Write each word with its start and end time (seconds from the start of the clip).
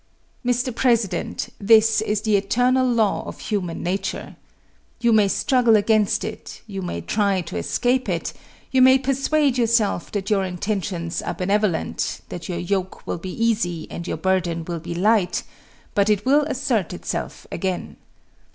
Mr. 0.43 0.73
President, 0.75 1.49
this 1.59 2.01
is 2.01 2.21
the 2.21 2.35
eternal 2.35 2.87
law 2.91 3.21
of 3.27 3.39
human 3.39 3.83
nature. 3.83 4.35
You 4.99 5.13
may 5.13 5.27
struggle 5.27 5.75
against 5.75 6.23
it, 6.23 6.63
you 6.65 6.81
may 6.81 7.01
try 7.01 7.41
to 7.41 7.57
escape 7.57 8.09
it, 8.09 8.33
you 8.71 8.81
may 8.81 8.97
persuade 8.97 9.59
yourself 9.59 10.11
that 10.13 10.31
your 10.31 10.43
intentions 10.43 11.21
are 11.21 11.35
benevolent, 11.35 12.21
that 12.29 12.49
your 12.49 12.57
yoke 12.57 13.05
will 13.05 13.19
be 13.19 13.45
easy 13.45 13.85
and 13.91 14.07
your 14.07 14.17
burden 14.17 14.65
will 14.65 14.79
be 14.79 14.95
light, 14.95 15.43
but 15.93 16.09
it 16.09 16.25
will 16.25 16.45
assert 16.47 16.93
itself 16.93 17.45
again. 17.51 17.97